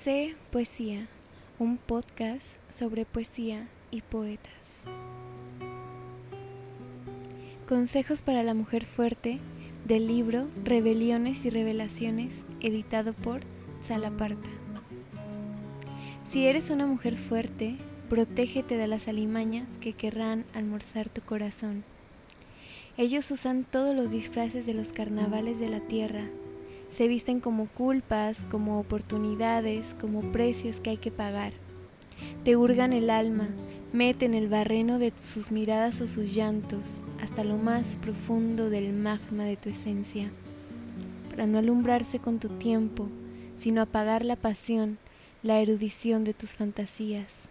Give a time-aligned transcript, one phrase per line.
[0.00, 1.08] Sé Poesía,
[1.58, 4.52] un podcast sobre poesía y poetas.
[7.68, 9.40] Consejos para la mujer fuerte
[9.88, 13.40] del libro Rebeliones y Revelaciones, editado por
[13.82, 14.48] Salaparta.
[16.24, 17.74] Si eres una mujer fuerte,
[18.08, 21.82] protégete de las alimañas que querrán almorzar tu corazón.
[22.96, 26.28] Ellos usan todos los disfraces de los carnavales de la tierra
[26.90, 31.52] se visten como culpas, como oportunidades, como precios que hay que pagar.
[32.44, 33.48] Te hurgan el alma,
[33.92, 39.44] meten el barreno de sus miradas o sus llantos hasta lo más profundo del magma
[39.44, 40.30] de tu esencia,
[41.30, 43.08] para no alumbrarse con tu tiempo,
[43.58, 44.98] sino apagar la pasión,
[45.42, 47.48] la erudición de tus fantasías.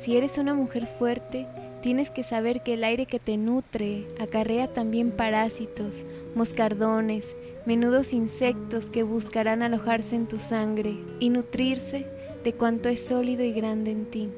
[0.00, 1.46] Si eres una mujer fuerte,
[1.82, 6.04] tienes que saber que el aire que te nutre acarrea también parásitos,
[6.34, 7.34] moscardones,
[7.66, 12.06] menudos insectos que buscarán alojarse en tu sangre y nutrirse
[12.44, 14.28] de cuanto es sólido y grande en ti.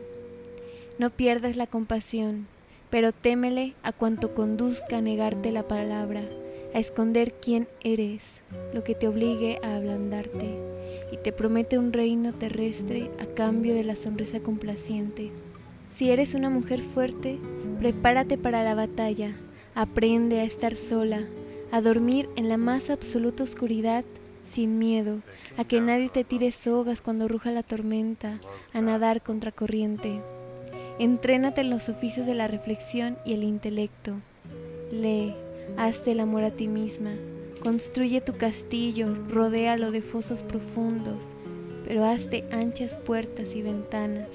[0.99, 2.47] No pierdas la compasión,
[2.91, 6.25] pero témele a cuanto conduzca a negarte la palabra,
[6.75, 8.41] a esconder quién eres,
[8.75, 10.59] lo que te obligue a ablandarte,
[11.13, 15.31] y te promete un reino terrestre a cambio de la sonrisa complaciente.
[15.93, 17.39] Si eres una mujer fuerte,
[17.79, 19.35] prepárate para la batalla,
[19.75, 21.25] aprende a estar sola,
[21.73, 24.05] a dormir en la más absoluta oscuridad
[24.51, 25.21] sin miedo,
[25.57, 28.41] a que nadie te tire sogas cuando ruja la tormenta,
[28.73, 30.21] a nadar contra corriente.
[30.99, 34.15] Entrénate en los oficios de la reflexión y el intelecto.
[34.91, 35.35] Lee,
[35.77, 37.13] hazte el amor a ti misma,
[37.63, 41.25] construye tu castillo, rodéalo de fosos profundos,
[41.87, 44.29] pero hazte anchas puertas y ventanas.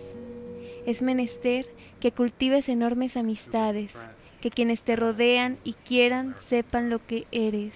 [0.86, 1.66] Es menester
[2.00, 3.94] que cultives enormes amistades,
[4.41, 7.73] que quienes te rodean y quieran sepan lo que eres,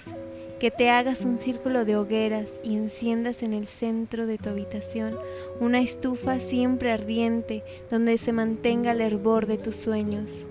[0.60, 5.16] que te hagas un círculo de hogueras y enciendas en el centro de tu habitación
[5.60, 10.46] una estufa siempre ardiente donde se mantenga el hervor de tus sueños.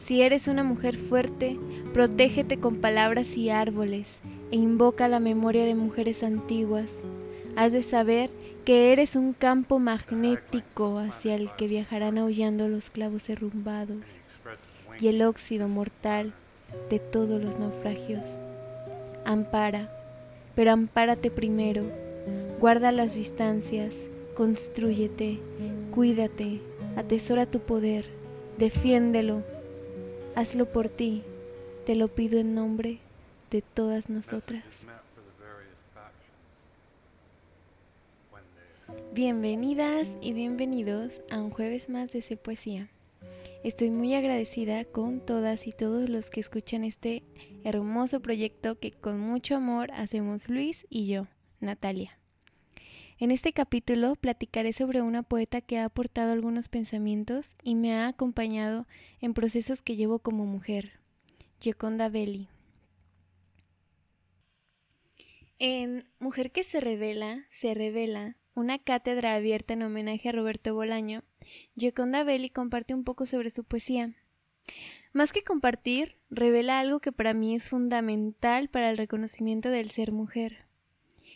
[0.00, 1.56] Si eres una mujer fuerte,
[1.94, 4.08] protégete con palabras y árboles
[4.50, 6.90] e invoca la memoria de mujeres antiguas.
[7.56, 8.30] Has de saber
[8.64, 14.04] que eres un campo magnético hacia el que viajarán aullando los clavos derrumbados
[15.00, 16.32] y el óxido mortal
[16.88, 18.24] de todos los naufragios.
[19.24, 19.90] Ampara,
[20.54, 21.82] pero ampárate primero,
[22.60, 23.94] guarda las distancias,
[24.36, 25.40] construyete,
[25.92, 26.60] cuídate,
[26.96, 28.04] atesora tu poder,
[28.58, 29.42] defiéndelo,
[30.36, 31.22] hazlo por ti,
[31.84, 32.98] te lo pido en nombre
[33.50, 34.62] de todas nosotras.
[39.12, 42.90] Bienvenidas y bienvenidos a un jueves más de C Poesía.
[43.62, 47.22] Estoy muy agradecida con todas y todos los que escuchan este
[47.64, 51.28] hermoso proyecto que con mucho amor hacemos Luis y yo,
[51.60, 52.18] Natalia.
[53.18, 58.08] En este capítulo platicaré sobre una poeta que ha aportado algunos pensamientos y me ha
[58.08, 58.86] acompañado
[59.20, 60.98] en procesos que llevo como mujer,
[61.60, 62.48] Gioconda Belli.
[65.60, 71.22] En Mujer que se revela, se revela, una cátedra abierta en homenaje a Roberto Bolaño,
[71.76, 74.14] Gioconda Belli comparte un poco sobre su poesía.
[75.12, 80.12] Más que compartir, revela algo que para mí es fundamental para el reconocimiento del ser
[80.12, 80.66] mujer.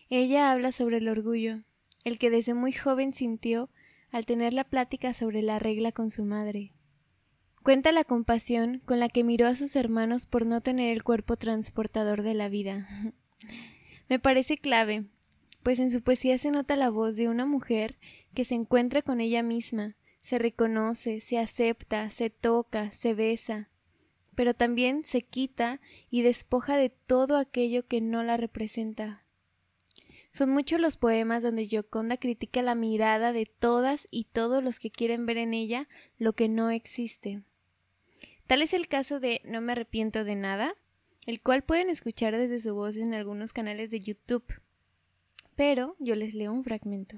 [0.08, 1.62] Ella habla sobre el orgullo,
[2.04, 3.68] el que desde muy joven sintió
[4.10, 6.72] al tener la plática sobre la regla con su madre.
[7.62, 11.36] Cuenta la compasión con la que miró a sus hermanos por no tener el cuerpo
[11.36, 12.88] transportador de la vida.
[14.08, 15.06] Me parece clave,
[15.66, 17.98] pues en su poesía se nota la voz de una mujer
[18.34, 23.68] que se encuentra con ella misma, se reconoce, se acepta, se toca, se besa,
[24.36, 29.24] pero también se quita y despoja de todo aquello que no la representa.
[30.30, 34.92] Son muchos los poemas donde Gioconda critica la mirada de todas y todos los que
[34.92, 37.42] quieren ver en ella lo que no existe.
[38.46, 40.76] Tal es el caso de No me arrepiento de nada,
[41.26, 44.44] el cual pueden escuchar desde su voz en algunos canales de YouTube
[45.56, 47.16] pero yo les leo un fragmento.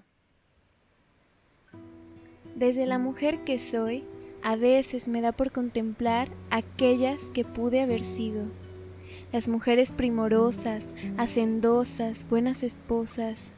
[2.55, 4.05] Desde la mujer que soy,
[4.43, 8.45] a veces me da por contemplar aquellas que pude haber sido.
[9.33, 13.53] Las mujeres primorosas, hacendosas, buenas esposas,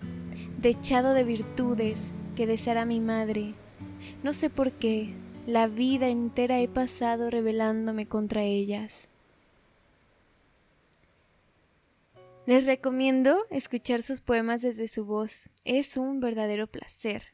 [0.60, 2.00] dechado de virtudes
[2.34, 3.54] que deseara mi madre.
[4.22, 5.14] No sé por qué,
[5.46, 9.09] la vida entera he pasado rebelándome contra ellas.
[12.50, 15.50] Les recomiendo escuchar sus poemas desde su voz.
[15.64, 17.26] Es un verdadero placer.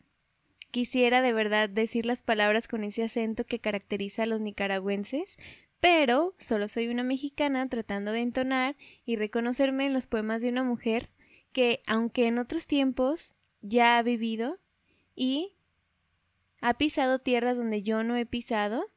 [0.70, 5.38] Quisiera de verdad decir las palabras con ese acento que caracteriza a los nicaragüenses,
[5.80, 8.76] pero solo soy una mexicana tratando de entonar
[9.06, 11.08] y reconocerme en los poemas de una mujer
[11.54, 14.58] que, aunque en otros tiempos ya ha vivido
[15.14, 15.54] y
[16.60, 18.90] ha pisado tierras donde yo no he pisado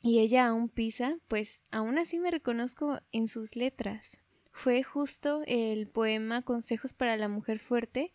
[0.00, 4.23] y ella aún pisa, pues aún así me reconozco en sus letras.
[4.54, 8.12] Fue justo el poema Consejos para la Mujer Fuerte,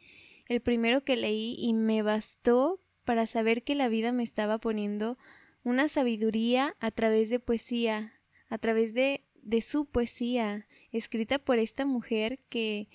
[0.47, 5.19] el primero que leí y me bastó para saber que la vida me estaba poniendo
[5.63, 8.13] una sabiduría a través de poesía,
[8.47, 12.87] a través de, de su poesía, escrita por esta mujer que,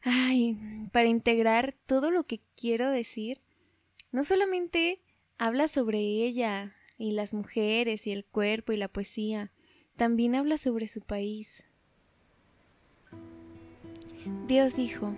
[0.00, 0.56] ay,
[0.92, 3.42] para integrar todo lo que quiero decir,
[4.12, 5.02] no solamente
[5.36, 9.50] habla sobre ella, y las mujeres y el cuerpo y la poesía.
[9.96, 11.64] También habla sobre su país.
[14.46, 15.12] Dios dijo,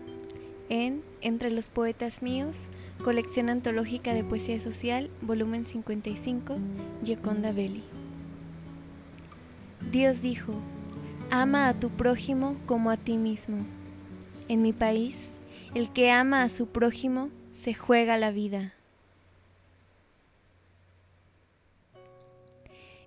[0.68, 2.56] en Entre los Poetas Míos,
[3.04, 6.56] colección antológica de poesía social, volumen 55,
[7.04, 7.84] Gioconda Belli.
[9.92, 10.54] Dios dijo,
[11.30, 13.64] ama a tu prójimo como a ti mismo.
[14.48, 15.34] En mi país,
[15.74, 18.74] el que ama a su prójimo se juega la vida.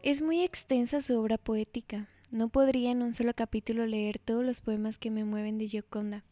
[0.01, 2.07] Es muy extensa su obra poética.
[2.31, 6.23] No podría en un solo capítulo leer todos los poemas que me mueven de Gioconda.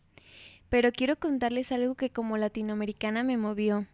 [0.70, 3.88] Pero quiero contarles algo que como latinoamericana me movió.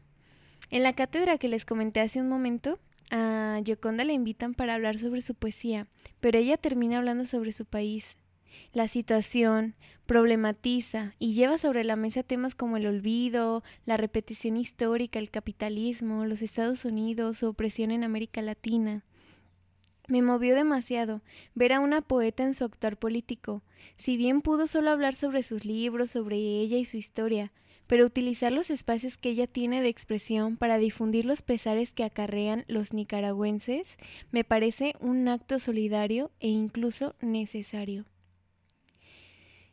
[0.69, 2.77] En la cátedra que les comenté hace un momento,
[3.09, 5.87] a Gioconda le invitan para hablar sobre su poesía,
[6.19, 8.17] pero ella termina hablando sobre su país.
[8.73, 15.19] La situación problematiza y lleva sobre la mesa temas como el olvido, la repetición histórica,
[15.19, 19.03] el capitalismo, los Estados Unidos, su opresión en América Latina.
[20.07, 21.21] Me movió demasiado
[21.55, 23.61] ver a una poeta en su actuar político,
[23.97, 27.51] si bien pudo solo hablar sobre sus libros, sobre ella y su historia,
[27.87, 32.65] pero utilizar los espacios que ella tiene de expresión para difundir los pesares que acarrean
[32.67, 33.97] los nicaragüenses
[34.31, 38.05] me parece un acto solidario e incluso necesario.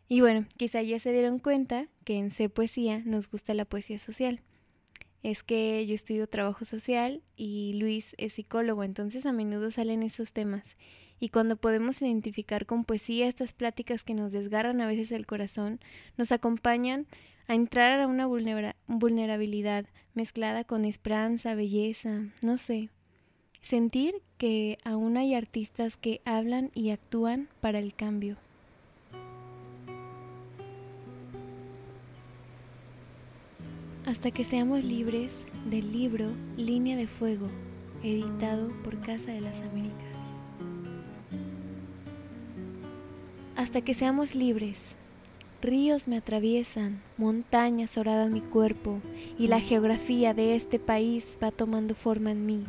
[0.09, 3.99] Y bueno, quizá ya se dieron cuenta que en C Poesía nos gusta la poesía
[3.99, 4.41] social
[5.23, 10.33] es que yo estudio trabajo social y Luis es psicólogo, entonces a menudo salen esos
[10.33, 10.77] temas.
[11.19, 15.79] Y cuando podemos identificar con poesía estas pláticas que nos desgarran a veces el corazón,
[16.17, 17.07] nos acompañan
[17.47, 18.27] a entrar a una
[18.87, 22.89] vulnerabilidad mezclada con esperanza, belleza, no sé.
[23.61, 28.39] Sentir que aún hay artistas que hablan y actúan para el cambio.
[34.11, 36.27] Hasta que seamos libres del libro
[36.57, 37.47] Línea de Fuego,
[38.03, 39.95] editado por Casa de las Américas.
[43.55, 44.97] Hasta que seamos libres,
[45.63, 48.99] ríos me atraviesan, montañas oradan mi cuerpo
[49.39, 52.65] y la geografía de este país va tomando forma en mí,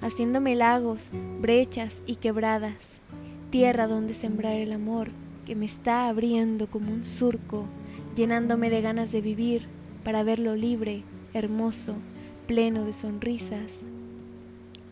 [0.00, 1.10] haciéndome lagos,
[1.40, 2.96] brechas y quebradas,
[3.50, 5.10] tierra donde sembrar el amor
[5.46, 7.64] que me está abriendo como un surco,
[8.16, 9.68] llenándome de ganas de vivir
[10.04, 11.02] para verlo libre,
[11.32, 11.94] hermoso,
[12.46, 13.84] pleno de sonrisas.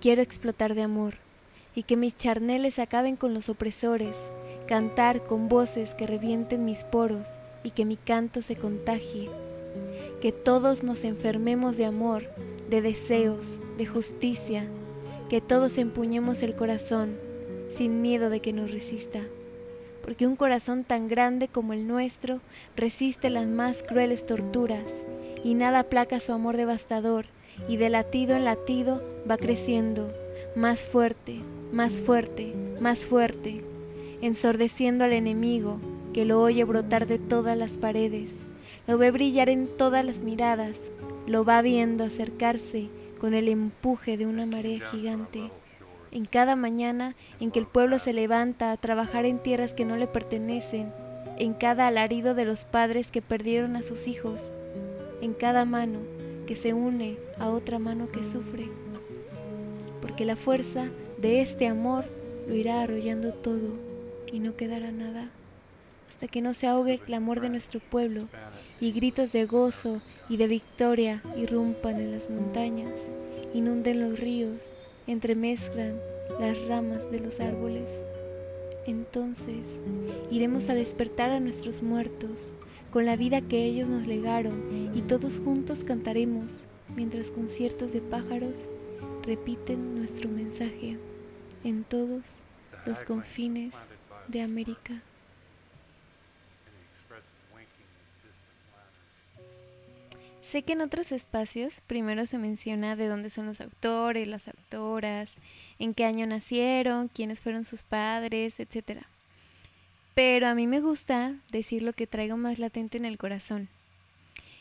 [0.01, 1.15] Quiero explotar de amor
[1.75, 4.17] y que mis charneles acaben con los opresores,
[4.67, 7.27] cantar con voces que revienten mis poros
[7.63, 9.29] y que mi canto se contagie.
[10.21, 12.25] Que todos nos enfermemos de amor,
[12.69, 13.47] de deseos,
[13.79, 14.67] de justicia,
[15.29, 17.17] que todos empuñemos el corazón
[17.77, 19.21] sin miedo de que nos resista
[20.03, 22.41] porque un corazón tan grande como el nuestro
[22.77, 24.87] resiste las más crueles torturas,
[25.45, 27.27] y nada aplaca su amor devastador,
[27.69, 30.13] y de latido en latido va creciendo,
[30.57, 31.41] más fuerte,
[31.73, 33.63] más fuerte, más fuerte,
[34.21, 35.79] ensordeciendo al enemigo,
[36.13, 38.31] que lo oye brotar de todas las paredes,
[38.87, 40.91] lo ve brillar en todas las miradas,
[41.27, 42.89] lo va viendo acercarse
[43.21, 45.51] con el empuje de una marea gigante
[46.13, 49.97] en cada mañana en que el pueblo se levanta a trabajar en tierras que no
[49.97, 50.93] le pertenecen,
[51.39, 54.55] en cada alarido de los padres que perdieron a sus hijos,
[55.23, 56.01] en cada mano
[56.47, 58.69] que se une a otra mano que sufre,
[60.01, 60.89] porque la fuerza
[61.19, 62.05] de este amor
[62.47, 63.71] lo irá arrollando todo
[64.31, 65.31] y no quedará nada,
[66.11, 68.29] hasta que no se ahogue el clamor de nuestro pueblo
[68.81, 72.93] y gritos de gozo y de victoria irrumpan en las montañas,
[73.55, 74.59] inunden los ríos
[75.13, 76.01] entremezclan
[76.41, 77.89] las ramas de los árboles.
[78.87, 79.65] Entonces
[80.31, 82.53] iremos a despertar a nuestros muertos
[82.93, 86.53] con la vida que ellos nos legaron y todos juntos cantaremos
[86.95, 88.55] mientras conciertos de pájaros
[89.23, 90.99] repiten nuestro mensaje
[91.65, 92.23] en todos
[92.85, 93.75] los confines
[94.29, 95.03] de América.
[100.53, 105.33] Sé que en otros espacios primero se menciona de dónde son los autores, las autoras,
[105.79, 109.01] en qué año nacieron, quiénes fueron sus padres, etc.
[110.15, 113.71] Pero a mí me gusta decir lo que traigo más latente en el corazón.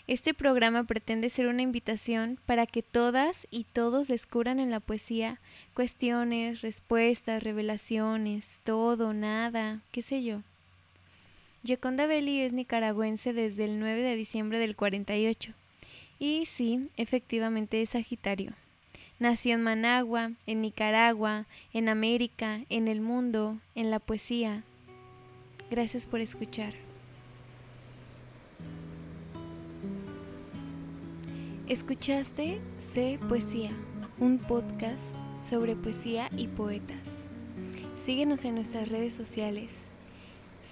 [0.07, 5.41] Este programa pretende ser una invitación para que todas y todos descubran en la poesía
[5.74, 10.41] cuestiones, respuestas, revelaciones, todo, nada, qué sé yo.
[11.63, 15.53] Yoconda Belli es nicaragüense desde el 9 de diciembre del 48.
[16.22, 18.54] Y sí, efectivamente es Sagitario.
[19.18, 24.63] Nació en Managua, en Nicaragua, en América, en el mundo, en la poesía.
[25.72, 26.75] Gracias por escuchar.
[31.68, 33.72] Escuchaste C Poesía,
[34.20, 37.28] un podcast sobre poesía y poetas.
[37.96, 39.88] Síguenos en nuestras redes sociales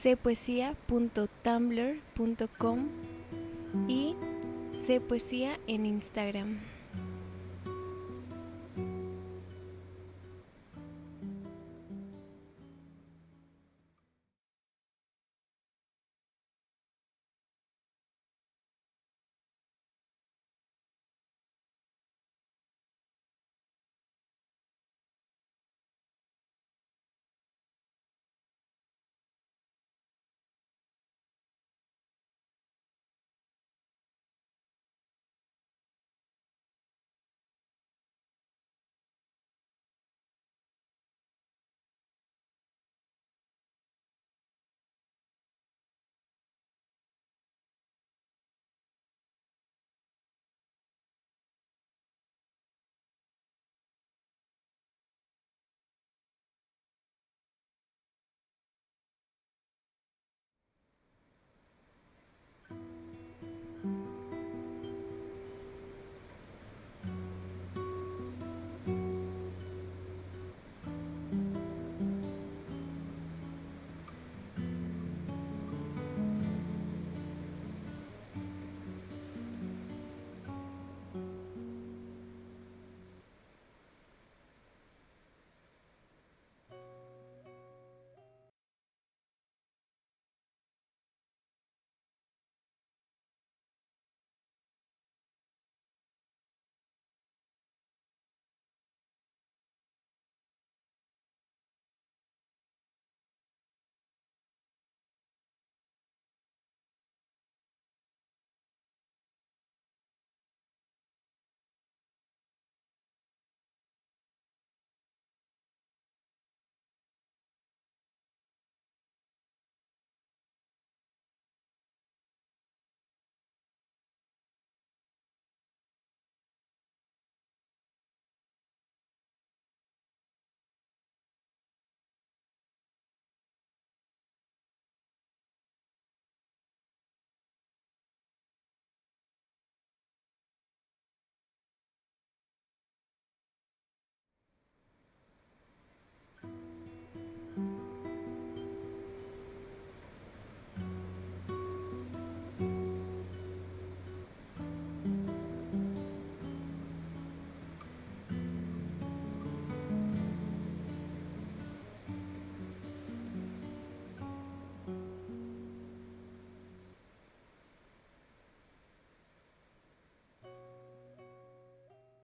[0.04, 2.88] cpoesia.tumblr.com
[3.88, 4.16] y
[4.98, 6.79] cpoesía en Instagram.